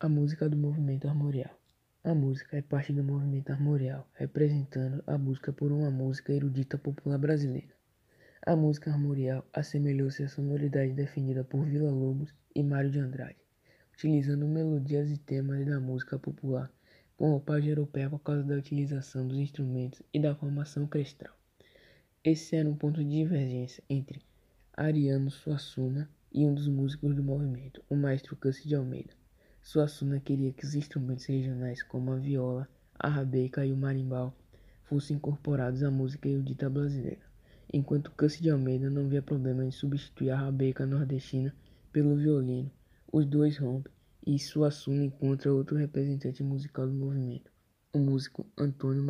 A 0.00 0.08
música 0.08 0.48
do 0.48 0.56
movimento 0.56 1.08
armorial. 1.08 1.58
A 2.04 2.14
música 2.14 2.56
é 2.56 2.62
parte 2.62 2.92
do 2.92 3.02
movimento 3.02 3.50
armorial, 3.50 4.08
representando 4.14 5.02
a 5.04 5.18
busca 5.18 5.52
por 5.52 5.72
uma 5.72 5.90
música 5.90 6.32
erudita 6.32 6.78
popular 6.78 7.18
brasileira. 7.18 7.74
A 8.46 8.54
música 8.54 8.92
armorial 8.92 9.44
assemelhou-se 9.52 10.22
à 10.22 10.28
sonoridade 10.28 10.92
definida 10.92 11.42
por 11.42 11.64
Vila 11.64 11.90
Lobos 11.90 12.32
e 12.54 12.62
Mário 12.62 12.92
de 12.92 13.00
Andrade, 13.00 13.38
utilizando 13.92 14.46
melodias 14.46 15.10
e 15.10 15.18
temas 15.18 15.66
da 15.66 15.80
música 15.80 16.16
popular 16.16 16.70
com 17.16 17.30
roupagem 17.30 17.70
europeia 17.70 18.08
por 18.08 18.20
causa 18.20 18.44
da 18.44 18.54
utilização 18.54 19.26
dos 19.26 19.38
instrumentos 19.38 20.00
e 20.14 20.20
da 20.20 20.32
formação 20.32 20.84
orquestral. 20.84 21.34
Esse 22.22 22.54
era 22.54 22.70
um 22.70 22.76
ponto 22.76 23.02
de 23.02 23.10
divergência 23.10 23.82
entre 23.90 24.22
Ariano 24.76 25.28
Suassuna 25.28 26.08
e 26.32 26.46
um 26.46 26.54
dos 26.54 26.68
músicos 26.68 27.16
do 27.16 27.24
movimento, 27.24 27.82
o 27.90 27.96
maestro 27.96 28.36
Cândido 28.36 28.68
de 28.68 28.76
Almeida. 28.76 29.27
Suassuna 29.68 30.18
queria 30.18 30.50
que 30.50 30.64
os 30.64 30.74
instrumentos 30.74 31.26
regionais 31.26 31.82
como 31.82 32.10
a 32.10 32.16
viola, 32.16 32.66
a 32.98 33.06
rabeca 33.06 33.66
e 33.66 33.70
o 33.70 33.76
marimbau 33.76 34.34
fossem 34.84 35.18
incorporados 35.18 35.82
à 35.82 35.90
música 35.90 36.26
erudita 36.26 36.70
brasileira, 36.70 37.20
enquanto 37.70 38.10
Cândido 38.12 38.44
de 38.44 38.50
Almeida 38.50 38.88
não 38.88 39.10
via 39.10 39.20
problema 39.20 39.62
em 39.62 39.70
substituir 39.70 40.30
a 40.30 40.38
rabeca 40.38 40.86
nordestina 40.86 41.54
pelo 41.92 42.16
violino. 42.16 42.70
Os 43.12 43.26
dois 43.26 43.58
rompem 43.58 43.92
e 44.26 44.38
Suassuna 44.38 45.04
encontra 45.04 45.52
outro 45.52 45.76
representante 45.76 46.42
musical 46.42 46.86
do 46.86 46.94
movimento, 46.94 47.52
o 47.92 47.98
músico 47.98 48.46
Antônio 48.56 49.04